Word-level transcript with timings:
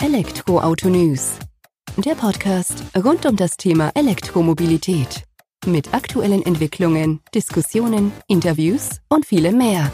Elektroauto 0.00 0.88
News. 0.88 1.40
Der 1.96 2.14
Podcast 2.14 2.84
rund 2.96 3.26
um 3.26 3.34
das 3.34 3.56
Thema 3.56 3.90
Elektromobilität. 3.96 5.24
Mit 5.66 5.92
aktuellen 5.92 6.46
Entwicklungen, 6.46 7.18
Diskussionen, 7.34 8.12
Interviews 8.28 9.00
und 9.08 9.26
vielem 9.26 9.58
mehr. 9.58 9.90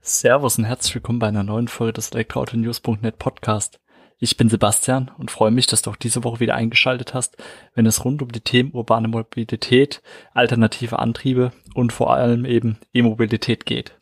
Servus 0.00 0.58
und 0.58 0.64
herzlich 0.66 0.94
willkommen 0.94 1.18
bei 1.18 1.26
einer 1.26 1.42
neuen 1.42 1.66
Folge 1.66 1.94
des 1.94 2.10
Elektroautonews.net 2.12 3.18
Podcast. 3.18 3.80
Ich 4.20 4.36
bin 4.36 4.48
Sebastian 4.48 5.10
und 5.18 5.32
freue 5.32 5.50
mich, 5.50 5.66
dass 5.66 5.82
du 5.82 5.90
auch 5.90 5.96
diese 5.96 6.22
Woche 6.22 6.38
wieder 6.38 6.54
eingeschaltet 6.54 7.14
hast, 7.14 7.36
wenn 7.74 7.86
es 7.86 8.04
rund 8.04 8.22
um 8.22 8.30
die 8.30 8.42
Themen 8.42 8.70
urbane 8.72 9.08
Mobilität, 9.08 10.02
alternative 10.34 11.00
Antriebe 11.00 11.50
und 11.74 11.92
vor 11.92 12.14
allem 12.14 12.44
eben 12.44 12.78
E-Mobilität 12.92 13.66
geht. 13.66 13.96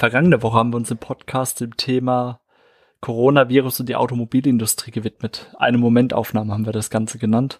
Vergangene 0.00 0.42
Woche 0.42 0.56
haben 0.56 0.72
wir 0.72 0.78
uns 0.78 0.90
im 0.90 0.96
Podcast 0.96 1.60
dem 1.60 1.76
Thema 1.76 2.40
Coronavirus 3.02 3.80
und 3.80 3.88
die 3.90 3.96
Automobilindustrie 3.96 4.92
gewidmet. 4.92 5.54
Eine 5.58 5.76
Momentaufnahme 5.76 6.54
haben 6.54 6.64
wir 6.64 6.72
das 6.72 6.88
Ganze 6.88 7.18
genannt, 7.18 7.58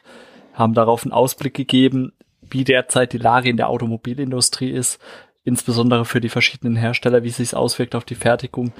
haben 0.54 0.72
darauf 0.72 1.04
einen 1.04 1.12
Ausblick 1.12 1.52
gegeben, 1.52 2.14
wie 2.40 2.64
derzeit 2.64 3.12
die 3.12 3.18
Lage 3.18 3.50
in 3.50 3.58
der 3.58 3.68
Automobilindustrie 3.68 4.70
ist, 4.70 4.98
insbesondere 5.44 6.06
für 6.06 6.22
die 6.22 6.30
verschiedenen 6.30 6.76
Hersteller, 6.76 7.24
wie 7.24 7.28
es 7.28 7.36
sich 7.36 7.54
auswirkt 7.54 7.94
auf 7.94 8.06
die 8.06 8.14
Fertigung, 8.14 8.72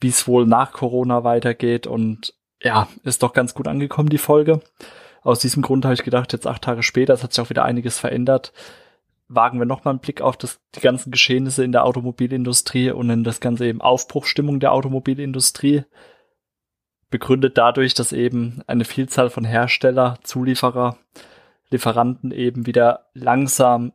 wie 0.00 0.08
es 0.08 0.26
wohl 0.26 0.44
nach 0.44 0.72
Corona 0.72 1.22
weitergeht 1.22 1.86
und 1.86 2.34
ja, 2.60 2.88
ist 3.04 3.22
doch 3.22 3.32
ganz 3.32 3.54
gut 3.54 3.68
angekommen, 3.68 4.08
die 4.08 4.18
Folge. 4.18 4.62
Aus 5.22 5.38
diesem 5.38 5.62
Grund 5.62 5.84
habe 5.84 5.94
ich 5.94 6.02
gedacht, 6.02 6.32
jetzt 6.32 6.48
acht 6.48 6.62
Tage 6.62 6.82
später, 6.82 7.14
es 7.14 7.22
hat 7.22 7.32
sich 7.32 7.40
auch 7.40 7.50
wieder 7.50 7.64
einiges 7.64 8.00
verändert, 8.00 8.52
wagen 9.28 9.58
wir 9.58 9.66
nochmal 9.66 9.92
einen 9.92 10.00
Blick 10.00 10.20
auf 10.20 10.36
das, 10.36 10.60
die 10.74 10.80
ganzen 10.80 11.10
Geschehnisse 11.10 11.64
in 11.64 11.72
der 11.72 11.84
Automobilindustrie 11.84 12.90
und 12.90 13.10
in 13.10 13.24
das 13.24 13.40
ganze 13.40 13.66
eben 13.66 13.80
Aufbruchstimmung 13.80 14.60
der 14.60 14.72
Automobilindustrie. 14.72 15.84
Begründet 17.10 17.58
dadurch, 17.58 17.94
dass 17.94 18.12
eben 18.12 18.62
eine 18.66 18.84
Vielzahl 18.84 19.30
von 19.30 19.44
Hersteller, 19.44 20.18
Zulieferer, 20.22 20.98
Lieferanten 21.70 22.30
eben 22.30 22.66
wieder 22.66 23.08
langsam 23.14 23.92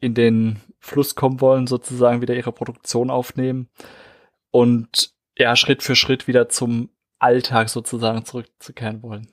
in 0.00 0.14
den 0.14 0.60
Fluss 0.80 1.14
kommen 1.14 1.40
wollen, 1.40 1.66
sozusagen 1.66 2.20
wieder 2.20 2.34
ihre 2.34 2.52
Produktion 2.52 3.10
aufnehmen 3.10 3.68
und 4.50 5.14
ja, 5.38 5.56
Schritt 5.56 5.82
für 5.82 5.96
Schritt 5.96 6.26
wieder 6.26 6.48
zum 6.48 6.90
Alltag 7.18 7.68
sozusagen 7.68 8.24
zurückzukehren 8.24 9.02
wollen. 9.02 9.28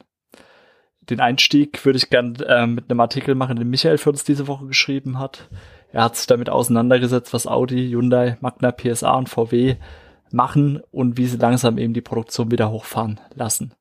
Den 1.09 1.19
Einstieg 1.19 1.83
würde 1.85 1.97
ich 1.97 2.09
gern 2.09 2.35
äh, 2.35 2.67
mit 2.67 2.89
einem 2.89 2.99
Artikel 2.99 3.35
machen, 3.35 3.57
den 3.57 3.69
Michael 3.69 3.97
für 3.97 4.11
uns 4.11 4.23
diese 4.23 4.47
Woche 4.47 4.67
geschrieben 4.67 5.17
hat. 5.17 5.49
Er 5.91 6.03
hat 6.03 6.15
sich 6.15 6.27
damit 6.27 6.49
auseinandergesetzt, 6.49 7.33
was 7.33 7.47
Audi, 7.47 7.89
Hyundai, 7.89 8.37
Magna, 8.41 8.71
PSA 8.71 9.13
und 9.15 9.29
VW 9.29 9.77
machen 10.31 10.81
und 10.91 11.17
wie 11.17 11.25
sie 11.25 11.37
langsam 11.37 11.77
eben 11.79 11.93
die 11.93 12.01
Produktion 12.01 12.51
wieder 12.51 12.69
hochfahren 12.69 13.19
lassen. 13.33 13.73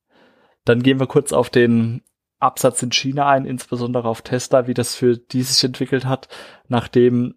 Dann 0.65 0.83
gehen 0.83 1.01
wir 1.01 1.07
kurz 1.07 1.33
auf 1.33 1.51
den 1.51 2.03
Absatz 2.41 2.83
in 2.83 2.93
China 2.93 3.29
ein, 3.29 3.45
insbesondere 3.45 4.09
auf 4.09 4.23
Tesla, 4.23 4.67
wie 4.67 4.75
das 4.75 4.95
für 4.95 5.19
die 5.19 5.42
sich 5.42 5.63
entwickelt 5.65 6.07
hat, 6.07 6.29
nachdem 6.69 7.35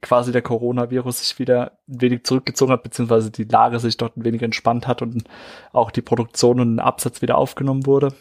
quasi 0.00 0.32
der 0.32 0.42
Coronavirus 0.42 1.20
sich 1.20 1.38
wieder 1.38 1.78
ein 1.88 2.00
wenig 2.00 2.24
zurückgezogen 2.24 2.72
hat, 2.72 2.82
beziehungsweise 2.82 3.30
die 3.30 3.44
Lage 3.44 3.80
sich 3.80 3.96
dort 3.96 4.16
ein 4.16 4.24
wenig 4.24 4.42
entspannt 4.42 4.86
hat 4.86 5.02
und 5.02 5.24
auch 5.72 5.90
die 5.90 6.02
Produktion 6.02 6.60
und 6.60 6.76
der 6.76 6.84
Absatz 6.84 7.22
wieder 7.22 7.38
aufgenommen 7.38 7.86
wurde. 7.86 8.12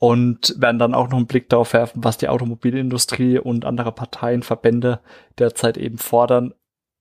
Und 0.00 0.54
werden 0.58 0.78
dann 0.78 0.94
auch 0.94 1.08
noch 1.08 1.16
einen 1.16 1.26
Blick 1.26 1.48
darauf 1.48 1.72
werfen, 1.72 2.04
was 2.04 2.18
die 2.18 2.28
Automobilindustrie 2.28 3.38
und 3.38 3.64
andere 3.64 3.90
Parteien, 3.90 4.44
Verbände 4.44 5.00
derzeit 5.38 5.76
eben 5.76 5.98
fordern, 5.98 6.54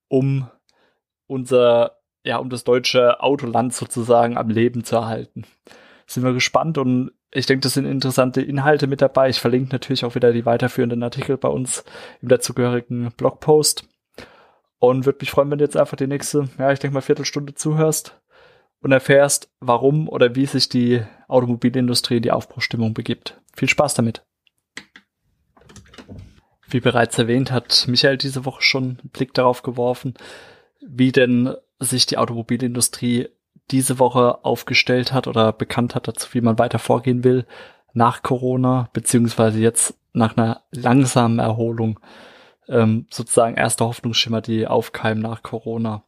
um 0.07 0.47
unser, 1.27 1.97
ja, 2.23 2.37
um 2.37 2.49
das 2.49 2.63
deutsche 2.63 3.21
Autoland 3.21 3.73
sozusagen 3.73 4.35
am 4.35 4.49
Leben 4.49 4.83
zu 4.83 4.95
erhalten. 4.95 5.45
Sind 6.07 6.23
wir 6.23 6.33
gespannt 6.33 6.79
und 6.79 7.11
ich 7.31 7.45
denke, 7.45 7.61
das 7.61 7.73
sind 7.73 7.85
interessante 7.85 8.41
Inhalte 8.41 8.87
mit 8.87 9.01
dabei. 9.01 9.29
Ich 9.29 9.39
verlinke 9.39 9.73
natürlich 9.73 10.05
auch 10.05 10.15
wieder 10.15 10.31
die 10.31 10.45
weiterführenden 10.45 11.03
Artikel 11.03 11.37
bei 11.37 11.49
uns 11.49 11.83
im 12.21 12.29
dazugehörigen 12.29 13.11
Blogpost. 13.17 13.87
Und 14.79 15.05
würde 15.05 15.19
mich 15.21 15.31
freuen, 15.31 15.51
wenn 15.51 15.57
du 15.57 15.65
jetzt 15.65 15.77
einfach 15.77 15.97
die 15.97 16.07
nächste, 16.07 16.49
ja, 16.57 16.71
ich 16.71 16.79
denke 16.79 16.93
mal 16.93 17.01
Viertelstunde 17.01 17.53
zuhörst 17.53 18.19
und 18.81 18.91
erfährst, 18.91 19.49
warum 19.59 20.07
oder 20.07 20.35
wie 20.35 20.45
sich 20.45 20.69
die 20.69 21.01
Automobilindustrie 21.27 22.17
in 22.17 22.23
die 22.23 22.31
Aufbruchstimmung 22.31 22.93
begibt. 22.93 23.39
Viel 23.55 23.69
Spaß 23.69 23.95
damit. 23.95 24.23
Wie 26.69 26.79
bereits 26.79 27.17
erwähnt, 27.17 27.51
hat 27.51 27.85
Michael 27.87 28.17
diese 28.17 28.45
Woche 28.45 28.61
schon 28.61 28.83
einen 28.83 29.09
Blick 29.11 29.33
darauf 29.33 29.63
geworfen, 29.63 30.15
wie 30.81 31.11
denn 31.11 31.55
sich 31.79 32.05
die 32.05 32.17
Automobilindustrie 32.17 33.29
diese 33.71 33.99
Woche 33.99 34.43
aufgestellt 34.43 35.13
hat 35.13 35.27
oder 35.27 35.53
bekannt 35.53 35.95
hat 35.95 36.07
dazu, 36.07 36.33
wie 36.33 36.41
man 36.41 36.59
weiter 36.59 36.79
vorgehen 36.79 37.23
will 37.23 37.45
nach 37.93 38.21
Corona, 38.21 38.89
beziehungsweise 38.93 39.59
jetzt 39.59 39.97
nach 40.13 40.37
einer 40.37 40.61
langsamen 40.71 41.39
Erholung, 41.39 41.99
ähm, 42.67 43.07
sozusagen 43.09 43.55
erster 43.55 43.85
Hoffnungsschimmer, 43.85 44.41
die 44.41 44.67
aufkeimen 44.67 45.21
nach 45.21 45.43
Corona. 45.43 46.03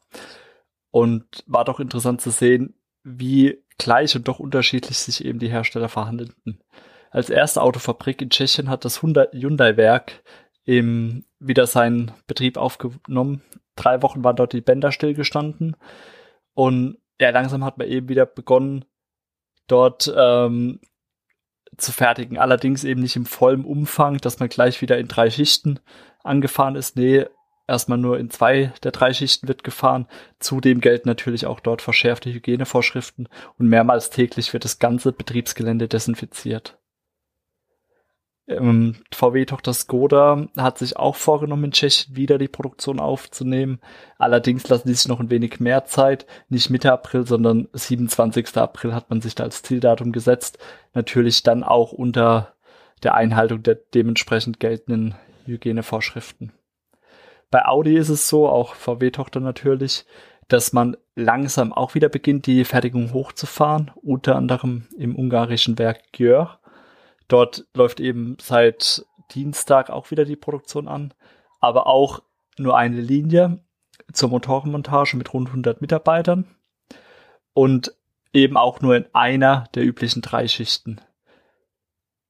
Und 0.91 1.43
war 1.45 1.65
doch 1.65 1.79
interessant 1.79 2.21
zu 2.21 2.31
sehen, 2.31 2.73
wie 3.03 3.63
gleich 3.77 4.15
und 4.15 4.27
doch 4.27 4.39
unterschiedlich 4.39 4.97
sich 4.97 5.23
eben 5.23 5.39
die 5.39 5.49
Hersteller 5.49 5.89
verhandelten. 5.89 6.63
Als 7.11 7.29
erste 7.29 7.61
Autofabrik 7.61 8.21
in 8.21 8.29
Tschechien 8.29 8.69
hat 8.69 8.85
das 8.85 9.01
Hyundai-Werk 9.01 10.23
im, 10.65 11.25
wieder 11.39 11.65
seinen 11.65 12.11
Betrieb 12.27 12.57
aufgenommen. 12.57 13.41
Drei 13.75 14.01
Wochen 14.01 14.23
waren 14.23 14.35
dort 14.35 14.53
die 14.53 14.61
Bänder 14.61 14.91
stillgestanden 14.91 15.75
und 16.53 16.97
ja, 17.19 17.29
langsam 17.31 17.63
hat 17.63 17.77
man 17.77 17.87
eben 17.87 18.09
wieder 18.09 18.25
begonnen, 18.25 18.85
dort 19.67 20.13
ähm, 20.15 20.79
zu 21.77 21.91
fertigen. 21.91 22.37
Allerdings 22.37 22.83
eben 22.83 23.01
nicht 23.01 23.15
im 23.15 23.25
vollen 23.25 23.65
Umfang, 23.65 24.17
dass 24.17 24.39
man 24.39 24.49
gleich 24.49 24.81
wieder 24.81 24.97
in 24.97 25.07
drei 25.07 25.29
Schichten 25.29 25.79
angefahren 26.23 26.75
ist. 26.75 26.95
Nee, 26.95 27.25
erstmal 27.69 27.97
nur 27.97 28.19
in 28.19 28.29
zwei 28.29 28.73
der 28.83 28.91
drei 28.91 29.13
Schichten 29.13 29.47
wird 29.47 29.63
gefahren. 29.63 30.07
Zudem 30.39 30.81
gelten 30.81 31.07
natürlich 31.07 31.45
auch 31.45 31.59
dort 31.59 31.81
verschärfte 31.81 32.31
Hygienevorschriften 32.31 33.29
und 33.57 33.67
mehrmals 33.67 34.09
täglich 34.09 34.51
wird 34.53 34.65
das 34.65 34.79
ganze 34.79 35.11
Betriebsgelände 35.11 35.87
desinfiziert. 35.87 36.79
Ähm, 38.49 38.95
VW-Tochter 39.13 39.73
Skoda 39.73 40.47
hat 40.57 40.79
sich 40.79 40.97
auch 40.97 41.15
vorgenommen, 41.15 41.65
in 41.65 41.71
Tschechien 41.71 42.15
wieder 42.15 42.39
die 42.39 42.47
Produktion 42.47 42.99
aufzunehmen. 42.99 43.79
Allerdings 44.17 44.67
lassen 44.67 44.87
die 44.87 44.95
sich 44.95 45.07
noch 45.07 45.19
ein 45.19 45.29
wenig 45.29 45.59
mehr 45.59 45.85
Zeit. 45.85 46.25
Nicht 46.49 46.71
Mitte 46.71 46.91
April, 46.91 47.27
sondern 47.27 47.67
27. 47.73 48.57
April 48.57 48.95
hat 48.95 49.11
man 49.11 49.21
sich 49.21 49.35
da 49.35 49.43
als 49.43 49.61
Zieldatum 49.61 50.11
gesetzt. 50.11 50.57
Natürlich 50.95 51.43
dann 51.43 51.63
auch 51.63 51.91
unter 51.91 52.55
der 53.03 53.13
Einhaltung 53.13 53.61
der 53.61 53.75
dementsprechend 53.75 54.59
geltenden 54.59 55.15
Hygienevorschriften. 55.45 56.51
Bei 57.51 57.65
Audi 57.65 57.95
ist 57.95 58.09
es 58.09 58.29
so, 58.29 58.47
auch 58.47 58.75
VW-Tochter 58.75 59.39
natürlich, 59.39 60.05
dass 60.47 60.73
man 60.73 60.97
langsam 61.15 61.73
auch 61.73 61.95
wieder 61.95 62.09
beginnt, 62.09 62.45
die 62.45 62.65
Fertigung 62.65 63.13
hochzufahren, 63.13 63.91
unter 64.01 64.35
anderem 64.35 64.87
im 64.97 65.15
ungarischen 65.15 65.77
Werk 65.77 66.11
Gjör. 66.11 66.59
Dort 67.27 67.65
läuft 67.73 67.99
eben 67.99 68.37
seit 68.41 69.05
Dienstag 69.31 69.89
auch 69.89 70.11
wieder 70.11 70.25
die 70.25 70.35
Produktion 70.35 70.87
an, 70.87 71.13
aber 71.59 71.87
auch 71.87 72.23
nur 72.57 72.77
eine 72.77 72.99
Linie 72.99 73.59
zur 74.11 74.29
Motorenmontage 74.29 75.15
mit 75.17 75.33
rund 75.33 75.49
100 75.49 75.81
Mitarbeitern 75.81 76.55
und 77.53 77.93
eben 78.33 78.57
auch 78.57 78.81
nur 78.81 78.95
in 78.95 79.05
einer 79.13 79.65
der 79.75 79.83
üblichen 79.83 80.21
drei 80.21 80.47
Schichten. 80.47 80.99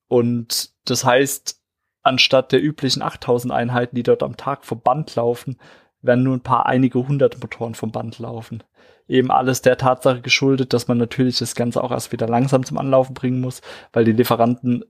Und 0.08 0.72
das 0.86 1.06
heißt, 1.06 1.59
anstatt 2.10 2.52
der 2.52 2.62
üblichen 2.62 3.02
8000 3.02 3.54
Einheiten, 3.54 3.96
die 3.96 4.04
dort 4.04 4.24
am 4.24 4.36
Tag 4.36 4.66
vom 4.66 4.82
Band 4.82 5.16
laufen, 5.16 5.58
werden 6.02 6.24
nur 6.24 6.36
ein 6.36 6.42
paar 6.42 6.66
einige 6.66 7.00
hundert 7.08 7.42
Motoren 7.42 7.76
vom 7.76 7.92
Band 7.92 8.20
laufen 8.20 8.64
eben 9.10 9.32
alles 9.32 9.62
der 9.62 9.78
Tatsache 9.78 10.22
geschuldet, 10.22 10.72
dass 10.72 10.88
man 10.88 11.00
natürlich 11.00 11.40
das 11.40 11.56
Ganze 11.56 11.84
auch 11.84 11.92
erst 11.92 12.12
wieder 12.12 12.28
langsam 12.28 12.64
zum 12.64 12.78
Anlaufen 12.78 13.16
bringen 13.16 13.42
muss, 13.42 13.62
weil 13.92 14.06
die 14.06 14.12
Lieferanten 14.12 14.86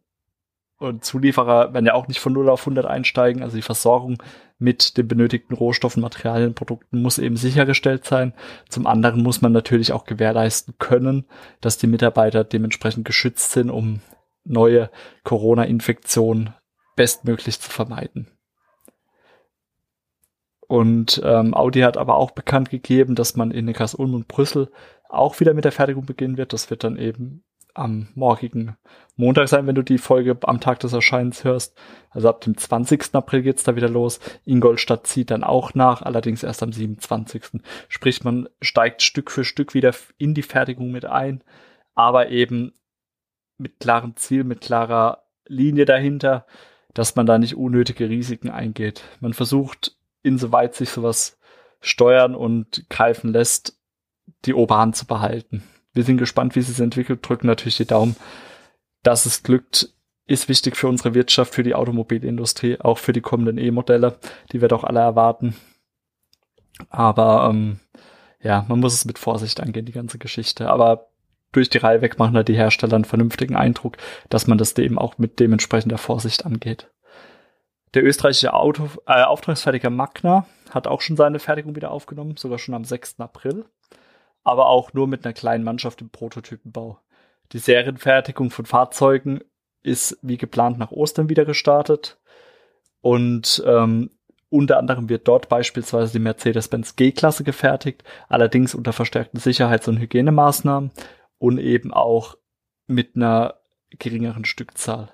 und 0.78 1.04
Zulieferer 1.04 1.74
werden 1.74 1.86
ja 1.86 1.94
auch 1.94 2.08
nicht 2.08 2.22
von 2.22 2.32
0 2.32 2.50
auf 2.50 2.62
100 2.62 2.86
einsteigen. 2.86 3.44
Also 3.44 3.58
die 3.58 3.62
Versorgung 3.62 4.22
mit 4.60 4.98
den 4.98 5.10
benötigten 5.10 5.54
Rohstoffen, 5.54 6.02
Materialien, 6.02 6.56
Produkten 6.56 7.02
muss 7.02 7.18
eben 7.18 7.36
sichergestellt 7.36 8.06
sein. 8.06 8.34
Zum 8.70 8.88
anderen 8.88 9.22
muss 9.22 9.42
man 9.42 9.52
natürlich 9.52 9.92
auch 9.92 10.06
gewährleisten 10.06 10.76
können, 10.80 11.26
dass 11.60 11.78
die 11.78 11.88
Mitarbeiter 11.88 12.46
dementsprechend 12.46 13.04
geschützt 13.04 13.52
sind, 13.52 13.70
um 13.70 14.00
neue 14.46 14.90
Corona-Infektionen 15.24 16.54
bestmöglich 17.00 17.62
zu 17.62 17.70
vermeiden. 17.70 18.28
Und 20.68 21.22
ähm, 21.24 21.54
Audi 21.54 21.80
hat 21.80 21.96
aber 21.96 22.18
auch 22.18 22.32
bekannt 22.32 22.70
gegeben, 22.70 23.16
dass 23.16 23.38
man 23.38 23.52
in 23.52 23.64
Neckarsulm 23.64 24.14
und 24.14 24.28
Brüssel 24.28 24.70
auch 25.08 25.40
wieder 25.40 25.54
mit 25.54 25.64
der 25.64 25.72
Fertigung 25.72 26.06
beginnen 26.06 26.36
wird. 26.36 26.52
Das 26.52 26.70
wird 26.70 26.84
dann 26.84 26.98
eben 26.98 27.46
am 27.74 28.10
morgigen 28.16 28.76
Montag 29.16 29.48
sein, 29.48 29.66
wenn 29.66 29.76
du 29.76 29.82
die 29.82 29.98
Folge 29.98 30.38
am 30.42 30.60
Tag 30.60 30.82
des 30.82 30.92
Erscheinens 30.92 31.46
hörst. 31.46 31.78
Also 32.10 32.28
ab 32.28 32.42
dem 32.42 32.58
20. 32.58 33.16
April 33.16 33.44
geht's 33.44 33.64
da 33.64 33.78
wieder 33.78 33.88
los. 33.88 34.20
Ingolstadt 34.44 35.08
zieht 35.08 35.32
dann 35.32 35.46
auch 35.46 35.76
nach, 35.76 36.02
allerdings 36.02 36.44
erst 36.44 36.62
am 36.64 36.74
27. 36.74 37.62
Sprich, 37.88 38.26
man 38.26 38.50
steigt 38.62 39.04
Stück 39.04 39.32
für 39.32 39.46
Stück 39.46 39.74
wieder 39.74 39.96
in 40.18 40.34
die 40.34 40.42
Fertigung 40.42 40.92
mit 40.92 41.06
ein, 41.06 41.46
aber 41.96 42.28
eben 42.28 42.74
mit 43.58 43.80
klarem 43.80 44.18
Ziel, 44.18 44.44
mit 44.44 44.60
klarer 44.60 45.24
Linie 45.48 45.86
dahinter, 45.86 46.46
dass 46.94 47.16
man 47.16 47.26
da 47.26 47.38
nicht 47.38 47.56
unnötige 47.56 48.10
Risiken 48.10 48.50
eingeht. 48.50 49.04
Man 49.20 49.34
versucht, 49.34 49.96
insoweit 50.24 50.76
sich 50.76 50.90
sowas 50.90 51.38
steuern 51.82 52.36
und 52.36 52.90
greifen 52.90 53.32
lässt, 53.32 53.78
die 54.46 54.54
Oberhand 54.54 54.96
zu 54.96 55.06
behalten. 55.06 55.64
Wir 55.94 56.04
sind 56.04 56.18
gespannt, 56.18 56.56
wie 56.56 56.60
es 56.60 56.68
sich 56.68 56.80
entwickelt, 56.80 57.28
drücken 57.28 57.48
natürlich 57.48 57.78
die 57.78 57.86
Daumen, 57.86 58.16
dass 59.04 59.26
es 59.26 59.44
glückt, 59.44 59.94
ist 60.26 60.48
wichtig 60.48 60.78
für 60.78 60.88
unsere 60.88 61.16
Wirtschaft, 61.16 61.56
für 61.56 61.64
die 61.64 61.74
Automobilindustrie, 61.74 62.80
auch 62.80 63.00
für 63.00 63.14
die 63.14 63.22
kommenden 63.22 63.58
E-Modelle, 63.58 64.20
die 64.52 64.62
wir 64.62 64.68
doch 64.68 64.84
alle 64.84 65.00
erwarten. 65.00 65.56
Aber 66.90 67.50
ähm, 67.50 67.80
ja, 68.42 68.66
man 68.68 68.80
muss 68.80 68.94
es 68.94 69.06
mit 69.06 69.18
Vorsicht 69.18 69.60
angehen, 69.60 69.86
die 69.86 69.92
ganze 69.92 70.20
Geschichte. 70.20 70.70
Aber 70.70 71.10
durch 71.52 71.70
die 71.70 71.80
Reihe 71.80 72.02
weg 72.02 72.20
machen 72.20 72.36
da 72.36 72.44
die 72.44 72.56
Hersteller 72.56 72.96
einen 72.96 73.06
vernünftigen 73.06 73.56
Eindruck, 73.56 73.98
dass 74.30 74.48
man 74.48 74.58
das 74.58 74.78
eben 74.78 74.98
auch 74.98 75.18
mit 75.18 75.40
dementsprechender 75.40 75.98
Vorsicht 75.98 76.46
angeht. 76.46 76.90
Der 77.96 78.04
österreichische 78.04 78.54
Auto, 78.54 78.88
äh, 79.08 79.24
Auftragsfertiger 79.24 79.90
Magna 79.90 80.46
hat 80.70 80.88
auch 80.88 81.02
schon 81.02 81.18
seine 81.18 81.40
Fertigung 81.40 81.76
wieder 81.76 81.92
aufgenommen, 81.92 82.38
sogar 82.38 82.60
schon 82.60 82.76
am 82.76 82.84
6. 82.84 83.20
April 83.20 83.66
aber 84.44 84.68
auch 84.68 84.94
nur 84.94 85.08
mit 85.08 85.26
einer 85.26 85.34
kleinen 85.34 85.64
Mannschaft 85.64 86.02
im 86.02 86.10
Prototypenbau. 86.10 87.00
Die 87.52 87.60
Serienfertigung 87.60 88.52
von 88.52 88.66
Fahrzeugen 88.66 89.42
ist 89.82 90.18
wie 90.22 90.38
geplant 90.38 90.78
nach 90.78 90.92
Ostern 90.92 91.30
wieder 91.30 91.46
gestartet 91.46 92.18
und 93.02 93.64
ähm, 93.66 94.12
unter 94.50 94.78
anderem 94.78 95.10
wird 95.10 95.28
dort 95.28 95.48
beispielsweise 95.48 96.14
die 96.14 96.20
Mercedes-Benz 96.20 96.96
G-Klasse 96.96 97.44
gefertigt, 97.44 98.04
allerdings 98.28 98.74
unter 98.74 98.94
verstärkten 98.94 99.40
Sicherheits- 99.40 99.88
und 99.88 100.00
Hygienemaßnahmen 100.00 100.92
und 101.40 101.58
eben 101.58 101.92
auch 101.94 102.38
mit 102.86 103.16
einer 103.16 103.56
geringeren 103.98 104.46
Stückzahl. 104.46 105.12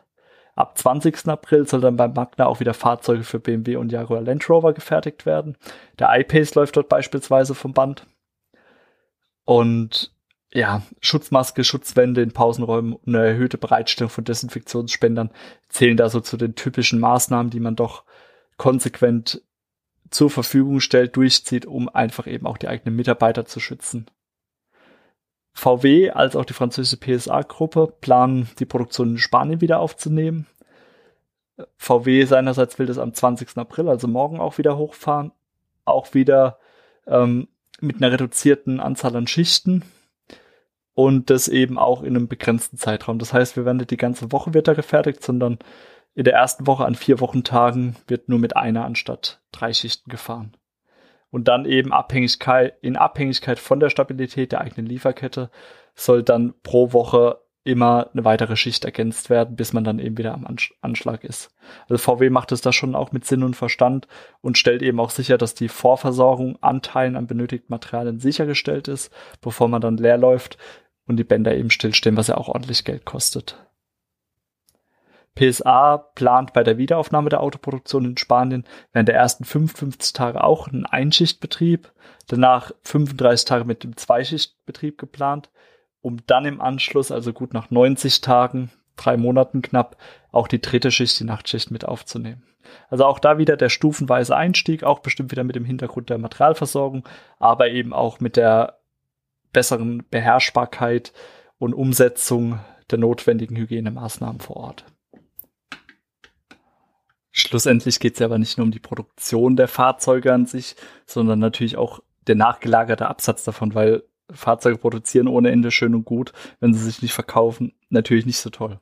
Ab 0.55 0.77
20. 0.77 1.27
April 1.27 1.67
soll 1.67 1.81
dann 1.81 1.97
beim 1.97 2.13
Magna 2.13 2.45
auch 2.45 2.59
wieder 2.59 2.73
Fahrzeuge 2.73 3.23
für 3.23 3.39
BMW 3.39 3.75
und 3.75 3.91
Jaguar 3.91 4.21
Land 4.21 4.49
Rover 4.49 4.73
gefertigt 4.73 5.25
werden. 5.25 5.57
Der 5.99 6.09
iPace 6.17 6.55
läuft 6.55 6.77
dort 6.77 6.87
beispielsweise 6.87 7.55
vom 7.55 7.73
Band. 7.73 8.05
Und 9.43 10.13
ja, 10.53 10.81
Schutzmaske, 11.01 11.65
Schutzwände 11.65 12.21
in 12.21 12.31
Pausenräumen 12.31 12.93
und 12.93 13.13
eine 13.13 13.27
erhöhte 13.27 13.57
Bereitstellung 13.57 14.09
von 14.09 14.23
Desinfektionsspendern 14.23 15.31
zählen 15.67 15.97
da 15.97 16.07
so 16.07 16.21
zu 16.21 16.37
den 16.37 16.55
typischen 16.55 17.01
Maßnahmen, 17.01 17.49
die 17.49 17.59
man 17.59 17.75
doch 17.75 18.05
konsequent 18.55 19.41
zur 20.09 20.29
Verfügung 20.29 20.79
stellt, 20.79 21.17
durchzieht, 21.17 21.65
um 21.65 21.89
einfach 21.89 22.25
eben 22.27 22.45
auch 22.45 22.57
die 22.57 22.69
eigenen 22.69 22.95
Mitarbeiter 22.95 23.45
zu 23.45 23.59
schützen. 23.59 24.05
VW 25.55 26.11
als 26.11 26.35
auch 26.35 26.45
die 26.45 26.53
französische 26.53 26.97
PSA-Gruppe 26.97 27.93
planen, 28.01 28.49
die 28.59 28.65
Produktion 28.65 29.11
in 29.11 29.17
Spanien 29.17 29.61
wieder 29.61 29.79
aufzunehmen. 29.79 30.47
VW 31.77 32.25
seinerseits 32.25 32.77
will 32.77 32.85
das 32.85 32.97
am 32.97 33.13
20. 33.13 33.57
April, 33.57 33.87
also 33.87 34.07
morgen 34.07 34.39
auch 34.39 34.57
wieder 34.57 34.77
hochfahren. 34.77 35.31
Auch 35.85 36.13
wieder 36.13 36.59
ähm, 37.07 37.47
mit 37.79 37.97
einer 37.97 38.11
reduzierten 38.11 38.81
Anzahl 38.81 39.15
an 39.15 39.27
Schichten 39.27 39.83
und 40.93 41.29
das 41.29 41.47
eben 41.47 41.77
auch 41.77 42.01
in 42.01 42.15
einem 42.15 42.27
begrenzten 42.27 42.77
Zeitraum. 42.77 43.17
Das 43.17 43.31
heißt, 43.31 43.55
wir 43.55 43.63
werden 43.63 43.77
nicht 43.77 43.91
die 43.91 43.97
ganze 43.97 44.33
Woche 44.33 44.53
wird 44.53 44.67
da 44.67 44.73
gefertigt, 44.73 45.23
sondern 45.23 45.59
in 46.15 46.25
der 46.25 46.33
ersten 46.33 46.67
Woche 46.67 46.85
an 46.85 46.95
vier 46.95 47.21
Wochentagen 47.21 47.95
wird 48.07 48.27
nur 48.27 48.39
mit 48.39 48.57
einer 48.57 48.83
anstatt 48.83 49.41
drei 49.51 49.71
Schichten 49.71 50.09
gefahren. 50.09 50.57
Und 51.35 51.49
dann 51.49 51.65
eben 51.65 51.91
Abhängigkeit, 51.91 52.77
in 52.79 52.95
Abhängigkeit 52.95 53.59
von 53.59 53.81
der 53.81 53.89
Stabilität 53.89 54.53
der 54.53 54.61
eigenen 54.61 54.85
Lieferkette 54.85 55.49
soll 55.93 56.23
dann 56.23 56.53
pro 56.63 56.93
Woche 56.93 57.41
immer 57.65 58.09
eine 58.13 58.23
weitere 58.23 58.55
Schicht 58.55 58.85
ergänzt 58.85 59.29
werden, 59.29 59.57
bis 59.57 59.73
man 59.73 59.83
dann 59.83 59.99
eben 59.99 60.17
wieder 60.17 60.33
am 60.33 60.47
Anschlag 60.79 61.25
ist. 61.25 61.53
Also 61.89 61.97
VW 61.97 62.29
macht 62.29 62.53
es 62.53 62.61
da 62.61 62.71
schon 62.71 62.95
auch 62.95 63.11
mit 63.11 63.25
Sinn 63.25 63.43
und 63.43 63.57
Verstand 63.57 64.07
und 64.39 64.57
stellt 64.57 64.81
eben 64.81 64.97
auch 65.01 65.09
sicher, 65.09 65.37
dass 65.37 65.55
die 65.55 65.67
Vorversorgung 65.67 66.57
an 66.61 66.81
Teilen 66.81 67.17
an 67.17 67.27
benötigten 67.27 67.73
Materialien 67.73 68.21
sichergestellt 68.21 68.87
ist, 68.87 69.11
bevor 69.41 69.67
man 69.67 69.81
dann 69.81 69.97
leer 69.97 70.17
läuft 70.17 70.57
und 71.05 71.17
die 71.17 71.25
Bänder 71.25 71.53
eben 71.53 71.69
stillstehen, 71.69 72.15
was 72.15 72.27
ja 72.27 72.37
auch 72.37 72.47
ordentlich 72.47 72.85
Geld 72.85 73.03
kostet. 73.03 73.57
PSA 75.35 75.97
plant 75.97 76.53
bei 76.53 76.63
der 76.63 76.77
Wiederaufnahme 76.77 77.29
der 77.29 77.41
Autoproduktion 77.41 78.05
in 78.05 78.17
Spanien 78.17 78.65
während 78.93 79.09
der 79.09 79.15
ersten 79.15 79.43
55 79.43 80.13
Tage 80.13 80.43
auch 80.43 80.67
einen 80.67 80.85
Einschichtbetrieb, 80.85 81.91
danach 82.27 82.71
35 82.83 83.45
Tage 83.45 83.65
mit 83.65 83.83
dem 83.83 83.97
Zweischichtbetrieb 83.97 84.97
geplant 84.97 85.49
um 86.05 86.19
dann 86.27 86.45
im 86.45 86.61
Anschluss, 86.61 87.11
also 87.11 87.33
gut 87.33 87.55
nach 87.55 87.71
90 87.71 88.21
Tagen, 88.21 88.69
drei 88.95 89.17
Monaten 89.17 89.63
knapp, 89.63 89.97
auch 90.31 90.47
die 90.47 90.61
dritte 90.61 90.91
Schicht, 90.91 91.19
die 91.19 91.23
Nachtschicht 91.23 91.71
mit 91.71 91.83
aufzunehmen. 91.83 92.43
Also 92.91 93.05
auch 93.05 93.17
da 93.17 93.39
wieder 93.39 93.57
der 93.57 93.69
stufenweise 93.69 94.35
Einstieg, 94.35 94.83
auch 94.83 94.99
bestimmt 94.99 95.31
wieder 95.31 95.43
mit 95.43 95.55
dem 95.55 95.65
Hintergrund 95.65 96.11
der 96.11 96.19
Materialversorgung, 96.19 97.07
aber 97.39 97.69
eben 97.69 97.91
auch 97.91 98.19
mit 98.19 98.37
der 98.37 98.77
besseren 99.51 100.03
Beherrschbarkeit 100.11 101.11
und 101.57 101.73
Umsetzung 101.73 102.59
der 102.91 102.99
notwendigen 102.99 103.55
Hygienemaßnahmen 103.55 104.41
vor 104.41 104.57
Ort. 104.57 104.85
Schlussendlich 107.37 107.99
geht 107.99 108.13
es 108.13 108.19
ja 108.19 108.27
aber 108.27 108.37
nicht 108.37 108.57
nur 108.57 108.63
um 108.63 108.71
die 108.71 108.79
Produktion 108.79 109.57
der 109.57 109.67
Fahrzeuge 109.67 110.31
an 110.31 110.45
sich, 110.45 110.77
sondern 111.05 111.37
natürlich 111.37 111.75
auch 111.75 111.99
der 112.27 112.35
nachgelagerte 112.35 113.07
Absatz 113.07 113.43
davon, 113.43 113.75
weil 113.75 114.03
Fahrzeuge 114.31 114.77
produzieren 114.77 115.27
ohne 115.27 115.51
Ende 115.51 115.69
schön 115.69 115.95
und 115.95 116.05
gut, 116.05 116.31
wenn 116.61 116.73
sie 116.73 116.79
sich 116.79 117.01
nicht 117.01 117.11
verkaufen, 117.11 117.73
natürlich 117.89 118.25
nicht 118.25 118.37
so 118.37 118.49
toll. 118.49 118.79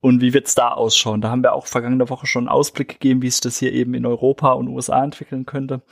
Und 0.00 0.20
wie 0.20 0.34
wird's 0.34 0.56
da 0.56 0.72
ausschauen? 0.72 1.20
Da 1.20 1.30
haben 1.30 1.44
wir 1.44 1.52
auch 1.52 1.66
vergangene 1.68 2.08
Woche 2.08 2.26
schon 2.26 2.48
einen 2.48 2.56
Ausblick 2.56 2.88
gegeben, 2.88 3.22
wie 3.22 3.30
sich 3.30 3.40
das 3.40 3.58
hier 3.58 3.72
eben 3.72 3.94
in 3.94 4.06
Europa 4.06 4.54
und 4.54 4.66
USA 4.66 5.04
entwickeln 5.04 5.46
könnte. 5.46 5.82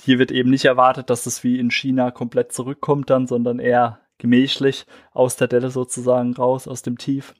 Hier 0.00 0.18
wird 0.18 0.30
eben 0.30 0.48
nicht 0.48 0.64
erwartet, 0.64 1.10
dass 1.10 1.26
es 1.26 1.44
wie 1.44 1.58
in 1.58 1.70
China 1.70 2.10
komplett 2.10 2.52
zurückkommt 2.52 3.10
dann, 3.10 3.26
sondern 3.26 3.58
eher 3.58 4.00
gemächlich 4.16 4.86
aus 5.12 5.36
der 5.36 5.48
Delle 5.48 5.70
sozusagen 5.70 6.32
raus, 6.32 6.66
aus 6.66 6.80
dem 6.80 6.96
Tief. 6.96 7.34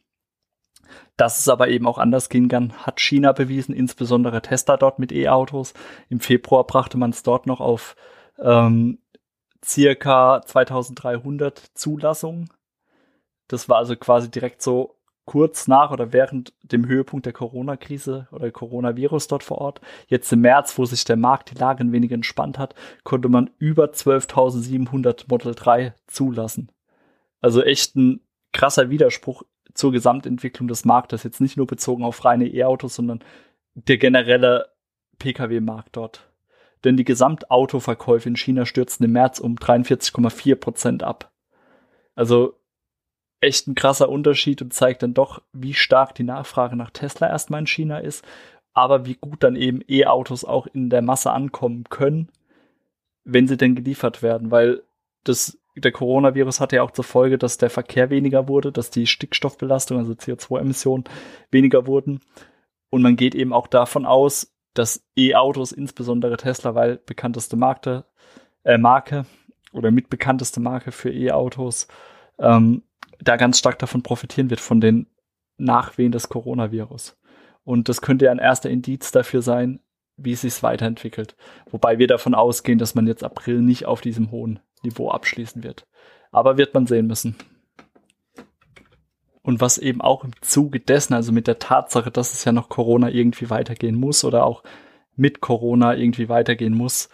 Dass 1.17 1.39
es 1.39 1.49
aber 1.49 1.69
eben 1.69 1.87
auch 1.87 1.99
anders 1.99 2.29
gehen 2.29 2.49
kann, 2.49 2.73
hat 2.73 3.01
China 3.01 3.33
bewiesen, 3.33 3.75
insbesondere 3.75 4.43
Tesla 4.43 4.77
dort 4.77 4.99
mit 4.99 5.13
E-Autos. 5.13 5.75
Im 6.09 6.21
Februar 6.21 6.65
brachte 6.67 6.99
man 6.99 7.11
es 7.11 7.23
dort 7.23 7.47
noch 7.47 7.61
auf 7.61 7.97
ähm, 8.39 8.99
circa 9.65 10.43
2300 10.45 11.59
Zulassungen. 11.75 12.51
Das 13.49 13.69
war 13.69 13.79
also 13.79 13.97
quasi 13.97 14.31
direkt 14.31 14.63
so 14.63 14.97
kurz 15.25 15.69
nach 15.69 15.93
oder 15.93 16.13
während 16.13 16.53
dem 16.63 16.87
Höhepunkt 16.87 17.27
der 17.27 17.33
Corona-Krise 17.33 18.29
oder 18.33 18.51
Coronavirus 18.51 19.29
dort 19.29 19.45
vor 19.45 19.59
Ort. 19.59 19.81
Jetzt 20.09 20.33
im 20.33 20.41
März, 20.41 20.77
wo 20.79 20.85
sich 20.85 21.05
der 21.05 21.17
Markt 21.17 21.51
die 21.51 21.59
Lage 21.59 21.85
ein 21.85 21.93
wenig 21.93 22.11
entspannt 22.11 22.59
hat, 22.59 22.75
konnte 23.05 23.29
man 23.29 23.51
über 23.59 23.87
12.700 23.87 25.27
Model 25.29 25.55
3 25.55 25.95
zulassen. 26.07 26.73
Also 27.41 27.63
echt 27.63 27.97
ein 27.97 28.21
krasser 28.53 28.91
Widerspruch 28.91 29.45
zur 29.75 29.93
Gesamtentwicklung 29.93 30.69
des 30.69 30.85
Marktes. 30.85 31.23
Jetzt 31.23 31.41
nicht 31.41 31.57
nur 31.57 31.67
bezogen 31.67 32.05
auf 32.05 32.25
reine 32.25 32.47
E-Autos, 32.47 32.95
sondern 32.95 33.21
der 33.75 33.99
generelle 33.99 34.67
Pkw-Markt 35.19 35.97
dort 35.97 36.33
denn 36.85 36.97
die 36.97 37.05
Gesamtautoverkäufe 37.05 38.29
in 38.29 38.37
China 38.37 38.67
stürzten 38.67 39.05
im 39.05 39.13
März 39.13 39.39
um 39.39 39.57
43,4 39.57 40.57
Prozent 40.57 41.03
ab. 41.03 41.31
Also 42.15 42.59
echt 43.41 43.67
ein 43.67 43.75
krasser 43.75 44.09
Unterschied 44.09 44.63
und 44.63 44.73
zeigt 44.73 45.03
dann 45.03 45.15
doch, 45.15 45.43
wie 45.53 45.75
stark 45.75 46.15
die 46.15 46.25
Nachfrage 46.25 46.77
nach 46.77 46.91
Tesla 46.91 47.29
erstmal 47.29 47.61
in 47.61 47.67
China 47.67 47.99
ist, 47.99 48.25
aber 48.73 49.07
wie 49.07 49.15
gut 49.15 49.43
dann 49.43 49.57
eben 49.57 49.83
E-Autos 49.89 50.45
auch 50.45 50.67
in 50.67 50.91
der 50.91 51.03
Masse 51.03 51.33
ankommen 51.33 51.85
können, 51.85 52.29
wenn 53.25 53.49
sie 53.49 53.57
denn 53.57 53.75
geliefert 53.75 54.23
werden, 54.23 54.51
weil 54.51 54.83
das 55.25 55.59
der 55.75 55.93
Coronavirus 55.93 56.61
hatte 56.61 56.77
ja 56.77 56.83
auch 56.83 56.91
zur 56.91 57.05
Folge, 57.05 57.39
dass 57.39 57.59
der 57.59 57.71
Verkehr 57.71 58.11
weniger 58.11 58.49
wurde, 58.49 58.73
dass 58.73 58.91
die 58.91 59.07
Stickstoffbelastung, 59.07 59.99
also 59.99 60.13
CO2-Emissionen 60.13 61.05
weniger 61.51 61.87
wurden. 61.87 62.21
Und 62.91 63.03
man 63.03 63.17
geht 63.17 63.35
eben 63.35 63.53
auch 63.53 63.67
davon 63.67 64.05
aus, 64.05 64.55
dass 64.75 65.05
E-Autos, 65.17 65.73
insbesondere 65.73 66.37
Tesla, 66.37 66.75
weil 66.75 66.99
bekannteste 66.99 67.57
Marke, 67.57 68.05
äh, 68.65 68.79
Marke 68.79 69.25
oder 69.73 69.91
mitbekannteste 69.91 70.61
Marke 70.61 70.93
für 70.93 71.11
E-Autos, 71.11 71.89
ähm, 72.39 72.83
da 73.21 73.37
ganz 73.37 73.59
stark 73.59 73.79
davon 73.79 74.03
profitieren 74.03 74.51
wird, 74.51 74.61
von 74.61 74.81
den 74.81 75.07
Nachwehen 75.57 76.13
des 76.13 76.29
Coronavirus. 76.29 77.17
Und 77.65 77.89
das 77.89 78.03
könnte 78.03 78.27
ja 78.27 78.31
ein 78.31 78.39
erster 78.39 78.69
Indiz 78.69 79.13
dafür 79.13 79.41
sein, 79.43 79.81
wie 80.17 80.33
es 80.33 80.43
sich 80.43 80.63
weiterentwickelt. 80.63 81.37
Wobei 81.71 81.99
wir 81.99 82.07
davon 82.07 82.35
ausgehen, 82.35 82.79
dass 82.79 82.95
man 82.95 83.07
jetzt 83.07 83.25
April 83.25 83.63
nicht 83.63 83.87
auf 83.87 84.01
diesem 84.01 84.31
hohen 84.31 84.61
Niveau 84.83 85.11
abschließen 85.11 85.63
wird. 85.63 85.87
Aber 86.31 86.57
wird 86.57 86.75
man 86.75 86.87
sehen 86.87 87.07
müssen. 87.07 87.37
und 89.43 89.61
was 89.61 89.79
eben 89.79 90.01
auch 90.01 90.25
im 90.25 90.31
Zuge 90.41 90.81
dessen, 90.81 91.15
also 91.15 91.33
mit 91.33 91.47
der 91.47 91.59
Tatsache, 91.59 92.11
dass 92.11 92.33
es 92.33 92.45
ja 92.45 92.53
noch 92.53 92.69
Corona 92.69 93.11
irgendwie 93.11 93.51
weitergehen 93.51 93.97
muss 93.97 94.25
oder 94.25 94.47
auch 94.47 94.63
mit 95.17 95.41
Corona 95.41 95.97
irgendwie 95.97 96.29
weitergehen 96.29 96.75
muss, 96.75 97.09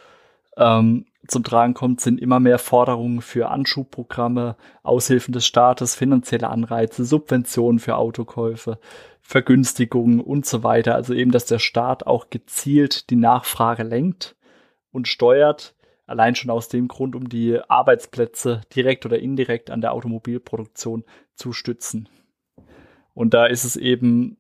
ähm, 0.57 1.07
zum 1.27 1.45
Tragen 1.45 1.75
kommt, 1.75 2.01
sind 2.01 2.21
immer 2.21 2.41
mehr 2.41 2.59
Forderungen 2.59 3.21
für 3.21 3.49
Anschubprogramme, 3.51 4.57
Aushilfen 4.83 5.33
des 5.33 5.47
Staates, 5.47 5.95
finanzielle 5.95 6.49
Anreize, 6.49 7.05
Subventionen 7.05 7.81
für 7.81 7.97
Autokäufe, 7.97 8.79
Vergünstigungen 9.21 10.21
und 10.21 10.47
so 10.47 10.63
weiter. 10.63 10.95
Also 10.95 11.13
eben, 11.15 11.33
dass 11.33 11.45
der 11.45 11.59
Staat 11.59 12.07
auch 12.07 12.31
gezielt 12.31 13.11
die 13.11 13.17
Nachfrage 13.17 13.83
lenkt 13.83 14.37
und 14.91 15.07
steuert, 15.07 15.75
allein 16.09 16.35
schon 16.35 16.51
aus 16.51 16.69
dem 16.69 16.89
Grund, 16.89 17.15
um 17.15 17.29
die 17.29 17.59
Arbeitsplätze 17.69 18.63
direkt 18.75 19.07
oder 19.07 19.19
indirekt 19.19 19.71
an 19.71 19.81
der 19.81 19.93
Automobilproduktion 19.93 21.05
zu 21.35 21.53
stützen. 21.53 22.09
Und 23.15 23.35
da 23.35 23.47
ist 23.47 23.65
es 23.65 23.77
eben, 23.77 24.39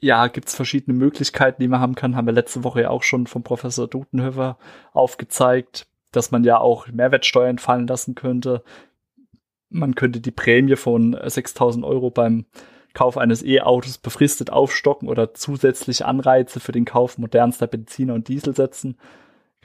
ja, 0.00 0.26
gibt 0.28 0.48
es 0.48 0.54
verschiedene 0.54 0.96
Möglichkeiten, 0.96 1.62
die 1.62 1.68
man 1.68 1.80
haben 1.80 1.94
kann. 1.94 2.16
Haben 2.16 2.26
wir 2.26 2.32
letzte 2.32 2.64
Woche 2.64 2.82
ja 2.82 2.90
auch 2.90 3.02
schon 3.02 3.26
vom 3.26 3.42
Professor 3.42 3.88
Dutenhöfer 3.88 4.58
aufgezeigt, 4.92 5.86
dass 6.12 6.30
man 6.30 6.44
ja 6.44 6.58
auch 6.58 6.88
Mehrwertsteuern 6.88 7.58
fallen 7.58 7.86
lassen 7.86 8.14
könnte. 8.14 8.62
Man 9.70 9.94
könnte 9.94 10.20
die 10.20 10.30
Prämie 10.30 10.76
von 10.76 11.16
6000 11.24 11.84
Euro 11.84 12.10
beim 12.10 12.46
Kauf 12.94 13.18
eines 13.18 13.44
E-Autos 13.44 13.98
befristet 13.98 14.50
aufstocken 14.50 15.08
oder 15.08 15.34
zusätzliche 15.34 16.06
Anreize 16.06 16.58
für 16.58 16.72
den 16.72 16.84
Kauf 16.84 17.18
modernster 17.18 17.66
Benziner 17.66 18.14
und 18.14 18.28
Diesel 18.28 18.56
setzen. 18.56 18.98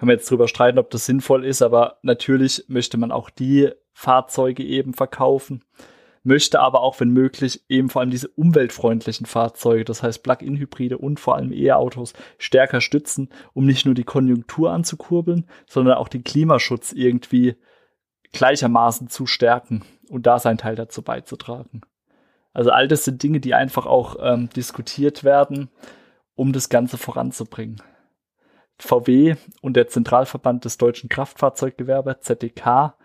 Kann 0.04 0.08
man 0.10 0.18
jetzt 0.18 0.30
drüber 0.30 0.50
streiten, 0.50 0.80
ob 0.80 0.90
das 0.90 1.06
sinnvoll 1.06 1.46
ist, 1.46 1.62
aber 1.62 2.00
natürlich 2.02 2.66
möchte 2.68 2.98
man 2.98 3.14
auch 3.14 3.30
die 3.30 3.70
Fahrzeuge 3.94 4.62
eben 4.62 4.94
verkaufen, 4.94 5.64
möchte 6.24 6.60
aber 6.60 6.82
auch, 6.82 7.00
wenn 7.00 7.12
möglich, 7.12 7.64
eben 7.70 7.90
vor 7.90 8.02
allem 8.02 8.12
diese 8.12 8.28
umweltfreundlichen 8.28 9.26
Fahrzeuge, 9.26 9.86
das 9.86 10.04
heißt 10.04 10.22
Plug-in-Hybride 10.22 10.98
und 10.98 11.22
vor 11.22 11.38
allem 11.38 11.54
E-Autos 11.54 12.12
stärker 12.38 12.82
stützen, 12.82 13.30
um 13.54 13.66
nicht 13.66 13.86
nur 13.86 13.96
die 13.96 14.04
Konjunktur 14.04 14.72
anzukurbeln, 14.72 15.48
sondern 15.68 15.96
auch 15.96 16.10
den 16.10 16.26
Klimaschutz 16.26 16.92
irgendwie 16.92 17.56
gleichermaßen 18.34 19.08
zu 19.08 19.26
stärken 19.26 19.84
und 20.10 20.28
da 20.28 20.38
seinen 20.38 20.58
Teil 20.58 20.76
dazu 20.76 21.02
beizutragen. 21.02 21.80
Also 22.52 22.72
all 22.72 22.90
das 22.90 23.06
sind 23.06 23.24
Dinge, 23.24 23.40
die 23.40 23.54
einfach 23.54 23.86
auch 23.86 24.18
ähm, 24.20 24.50
diskutiert 24.50 25.24
werden, 25.24 25.70
um 26.36 26.52
das 26.52 26.68
Ganze 26.68 26.98
voranzubringen. 26.98 27.82
VW 28.80 29.36
und 29.62 29.76
der 29.76 29.88
Zentralverband 29.88 30.66
des 30.66 30.78
deutschen 30.78 31.10
Kraftfahrzeuggewerbe, 31.10 32.20
ZDK, 32.20 32.96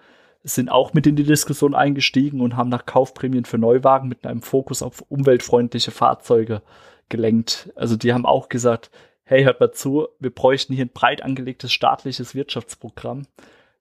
sind 0.43 0.71
auch 0.71 0.95
mit 0.95 1.07
in 1.07 1.17
die 1.17 1.25
Diskussion 1.25 1.75
eingestiegen 1.75 2.41
und 2.41 2.57
haben 2.57 2.71
nach 2.71 2.87
Kaufprämien 2.87 3.45
für 3.45 3.59
Neuwagen 3.59 4.09
mit 4.09 4.27
einem 4.27 4.43
Fokus 4.43 4.83
auf 4.83 5.03
umweltfreundliche 5.09 5.91
Fahrzeuge 5.91 6.63
gelenkt. 7.09 7.71
Also 7.75 7.97
die 7.97 8.13
haben 8.13 8.27
auch 8.27 8.49
gesagt, 8.49 8.91
hey, 9.25 9.45
hört 9.45 9.61
mal 9.61 9.73
zu, 9.73 10.09
wir 10.19 10.35
bräuchten 10.35 10.73
hier 10.73 10.87
ein 10.87 10.93
breit 10.93 11.23
angelegtes 11.23 11.73
staatliches 11.73 12.35
Wirtschaftsprogramm, 12.35 13.27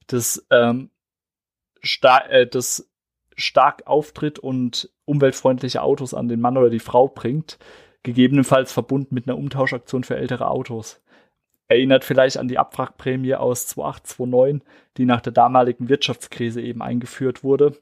das, 0.07 0.45
ähm, 0.51 0.89
sta 1.81 2.19
äh, 2.27 2.47
das 2.47 2.89
stark 3.35 3.85
auftritt 3.85 4.39
und 4.39 4.89
umweltfreundliche 5.05 5.81
Autos 5.81 6.13
an 6.13 6.27
den 6.27 6.41
Mann 6.41 6.57
oder 6.57 6.69
die 6.69 6.79
Frau 6.79 7.07
bringt, 7.07 7.59
gegebenenfalls 8.03 8.73
verbunden 8.73 9.13
mit 9.13 9.27
einer 9.27 9.37
Umtauschaktion 9.37 10.03
für 10.03 10.17
ältere 10.17 10.49
Autos. 10.49 11.01
Erinnert 11.67 12.05
vielleicht 12.05 12.37
an 12.37 12.47
die 12.47 12.57
Abwrackprämie 12.57 13.35
aus 13.35 13.67
2008, 13.67 14.61
die 14.97 15.05
nach 15.05 15.21
der 15.21 15.33
damaligen 15.33 15.89
Wirtschaftskrise 15.89 16.61
eben 16.61 16.81
eingeführt 16.81 17.43
wurde, 17.43 17.77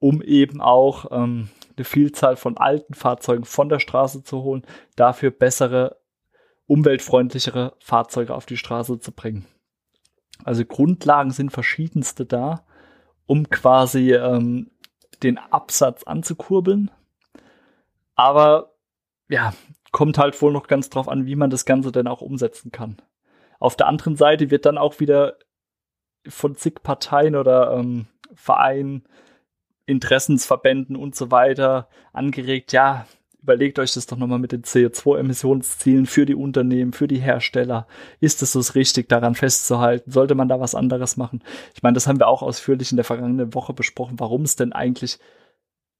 um 0.00 0.22
eben 0.22 0.60
auch 0.60 1.06
ähm, 1.12 1.48
eine 1.76 1.84
Vielzahl 1.84 2.36
von 2.36 2.56
alten 2.56 2.94
Fahrzeugen 2.94 3.44
von 3.44 3.68
der 3.68 3.78
Straße 3.78 4.24
zu 4.24 4.42
holen, 4.42 4.64
dafür 4.96 5.30
bessere, 5.30 6.00
umweltfreundlichere 6.66 7.74
Fahrzeuge 7.78 8.34
auf 8.34 8.46
die 8.46 8.56
Straße 8.56 8.98
zu 8.98 9.12
bringen. 9.12 9.46
Also 10.44 10.64
Grundlagen 10.64 11.30
sind 11.30 11.50
verschiedenste 11.50 12.26
da, 12.26 12.64
um 13.26 13.50
quasi 13.50 14.12
ähm, 14.12 14.70
den 15.22 15.38
Absatz 15.38 16.04
anzukurbeln. 16.04 16.90
Aber 18.14 18.72
ja, 19.28 19.52
kommt 19.92 20.18
halt 20.18 20.40
wohl 20.42 20.52
noch 20.52 20.66
ganz 20.66 20.90
drauf 20.90 21.08
an, 21.08 21.26
wie 21.26 21.36
man 21.36 21.50
das 21.50 21.64
Ganze 21.64 21.92
denn 21.92 22.06
auch 22.06 22.20
umsetzen 22.20 22.72
kann. 22.72 22.96
Auf 23.58 23.76
der 23.76 23.86
anderen 23.86 24.16
Seite 24.16 24.50
wird 24.50 24.66
dann 24.66 24.78
auch 24.78 25.00
wieder 25.00 25.36
von 26.26 26.56
zig 26.56 26.82
Parteien 26.82 27.36
oder 27.36 27.72
ähm, 27.72 28.06
Vereinen, 28.34 29.04
Interessensverbänden 29.86 30.96
und 30.96 31.14
so 31.14 31.30
weiter 31.30 31.88
angeregt, 32.12 32.72
ja, 32.72 33.06
überlegt 33.40 33.78
euch 33.78 33.94
das 33.94 34.06
doch 34.06 34.18
nochmal 34.18 34.38
mit 34.38 34.52
den 34.52 34.62
CO2-Emissionszielen 34.62 36.04
für 36.06 36.26
die 36.26 36.34
Unternehmen, 36.34 36.92
für 36.92 37.08
die 37.08 37.20
Hersteller. 37.20 37.86
Ist 38.20 38.42
es 38.42 38.52
so 38.52 38.60
richtig, 38.74 39.08
daran 39.08 39.34
festzuhalten? 39.34 40.10
Sollte 40.10 40.34
man 40.34 40.48
da 40.48 40.60
was 40.60 40.74
anderes 40.74 41.16
machen? 41.16 41.42
Ich 41.74 41.82
meine, 41.82 41.94
das 41.94 42.06
haben 42.06 42.18
wir 42.18 42.28
auch 42.28 42.42
ausführlich 42.42 42.90
in 42.90 42.96
der 42.96 43.04
vergangenen 43.04 43.54
Woche 43.54 43.72
besprochen, 43.72 44.20
warum 44.20 44.42
es 44.42 44.56
denn 44.56 44.72
eigentlich 44.74 45.18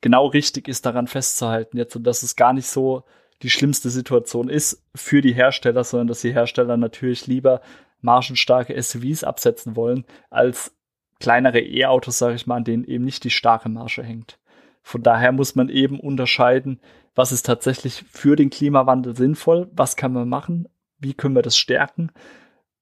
genau 0.01 0.27
richtig 0.27 0.69
ist, 0.69 0.85
daran 0.85 1.07
festzuhalten 1.07 1.79
jetzt 1.79 1.97
und 1.97 2.05
dass 2.05 2.23
es 2.23 2.37
gar 2.37 2.53
nicht 2.53 2.67
so 2.67 3.05
die 3.43 3.51
schlimmste 3.51 3.91
Situation 3.91 4.49
ist 4.49 4.83
für 4.95 5.21
die 5.21 5.33
Hersteller, 5.33 5.85
sondern 5.85 6.09
dass 6.09 6.23
die 6.23 6.33
Hersteller 6.33 6.77
natürlich 6.77 7.27
lieber 7.27 7.61
margenstarke 8.01 8.81
SUVs 8.81 9.25
absetzen 9.25 9.77
wollen, 9.77 10.05
als 10.31 10.77
kleinere 11.21 11.61
E-Autos, 11.61 12.19
sage 12.19 12.37
ich 12.37 12.47
mal, 12.47 12.57
an 12.57 12.65
denen 12.65 12.85
eben 12.85 13.05
nicht 13.05 13.25
die 13.25 13.31
starke 13.31 13.69
Marge 13.69 14.03
hängt. 14.03 14.39
Von 14.83 15.03
daher 15.03 15.33
muss 15.33 15.55
man 15.55 15.69
eben 15.69 16.01
unterscheiden, 16.01 16.81
was 17.15 17.33
ist 17.33 17.47
tatsächlich 17.47 18.05
für 18.11 18.37
den 18.37 18.51
Klimawandel 18.51 19.17
sinnvoll, 19.17 19.69
was 19.73 19.97
kann 19.97 20.13
man 20.13 20.29
machen, 20.29 20.69
wie 20.99 21.15
können 21.15 21.35
wir 21.35 21.43
das 21.43 21.59
stärken 21.59 22.11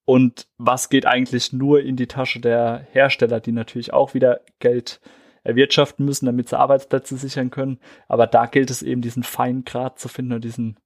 und 0.05 0.47
was 0.57 0.89
geht 0.89 1.05
eigentlich 1.05 1.53
nur 1.53 1.83
in 1.83 1.97
die 1.97 2.07
Tasche 2.07 2.41
der 2.41 2.87
Hersteller, 2.93 3.41
die 3.41 3.53
natürlich 3.53 3.93
auch 3.93 4.15
wieder 4.15 4.41
Geld 4.61 5.01
erwirtschaften 5.47 6.05
müssen, 6.05 6.27
damit 6.27 6.49
sie 6.49 6.59
Arbeitsplätze 6.59 7.17
sichern 7.17 7.51
können. 7.51 7.79
Aber 8.09 8.27
da 8.27 8.47
gilt 8.47 8.71
es 8.71 8.83
eben, 8.83 9.03
diesen 9.03 9.23
feinen 9.23 9.65
Grad 9.65 9.99
zu 9.99 10.09
finden 10.09 10.33
oder 10.33 10.41
diesen 10.41 10.79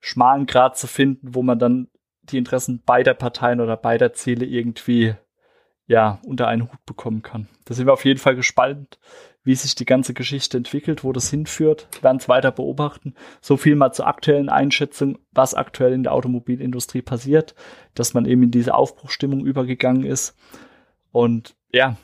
schmalen 0.00 0.46
Grad 0.46 0.76
zu 0.76 0.86
finden, 0.86 1.34
wo 1.34 1.42
man 1.42 1.58
dann 1.58 1.88
die 2.22 2.38
Interessen 2.38 2.82
beider 2.84 3.14
Parteien 3.14 3.60
oder 3.60 3.76
beider 3.76 4.12
Ziele 4.12 4.44
irgendwie 4.44 5.14
ja 5.86 6.18
unter 6.24 6.48
einen 6.48 6.64
Hut 6.64 6.84
bekommen 6.84 7.22
kann. 7.22 7.48
Da 7.64 7.74
sind 7.74 7.86
wir 7.86 7.92
auf 7.92 8.04
jeden 8.04 8.18
Fall 8.18 8.34
gespannt, 8.34 8.98
wie 9.44 9.54
sich 9.54 9.76
die 9.76 9.84
ganze 9.84 10.12
Geschichte 10.12 10.56
entwickelt, 10.56 11.04
wo 11.04 11.12
das 11.12 11.30
hinführt. 11.30 11.86
Wir 11.92 12.02
werden 12.02 12.18
es 12.18 12.28
weiter 12.28 12.50
beobachten. 12.50 13.14
So 13.40 13.56
viel 13.56 13.76
mal 13.76 13.92
zur 13.92 14.08
aktuellen 14.08 14.48
Einschätzung, 14.48 15.18
was 15.30 15.54
aktuell 15.54 15.92
in 15.92 16.02
der 16.02 16.12
Automobilindustrie 16.12 17.02
passiert, 17.02 17.54
dass 17.94 18.12
man 18.12 18.26
eben 18.26 18.42
in 18.42 18.50
diese 18.50 18.74
Aufbruchstimmung 18.74 19.46
übergegangen 19.46 20.04
ist. 20.04 20.36
Und 21.12 21.54
ja, 21.72 21.96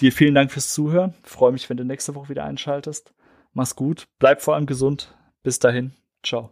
Dir 0.00 0.12
vielen 0.12 0.34
Dank 0.34 0.50
fürs 0.50 0.72
Zuhören. 0.72 1.14
Freue 1.22 1.52
mich, 1.52 1.68
wenn 1.68 1.76
du 1.76 1.84
nächste 1.84 2.14
Woche 2.14 2.30
wieder 2.30 2.44
einschaltest. 2.44 3.12
Mach's 3.52 3.76
gut, 3.76 4.06
bleib 4.18 4.40
vor 4.40 4.54
allem 4.54 4.66
gesund. 4.66 5.14
Bis 5.42 5.58
dahin, 5.58 5.92
ciao. 6.22 6.50